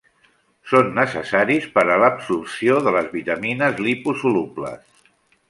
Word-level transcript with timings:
Són 0.69 0.87
necessaris 0.99 1.67
per 1.75 1.83
a 1.87 1.97
l'absorció 2.05 2.79
de 2.89 2.95
les 2.97 3.13
vitamines 3.17 3.79
liposolubles. 3.91 5.07